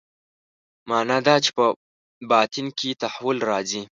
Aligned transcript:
معنا 0.89 1.17
دا 1.27 1.35
چې 1.43 1.49
په 1.57 1.65
باطن 2.31 2.65
کې 2.77 2.89
تحول 3.01 3.37
راځي. 3.49 3.81